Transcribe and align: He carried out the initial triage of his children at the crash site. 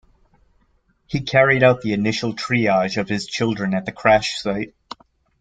He 1.05 1.21
carried 1.21 1.61
out 1.61 1.81
the 1.83 1.93
initial 1.93 2.33
triage 2.33 2.97
of 2.97 3.07
his 3.07 3.27
children 3.27 3.75
at 3.75 3.85
the 3.85 3.91
crash 3.91 4.41
site. 4.41 4.73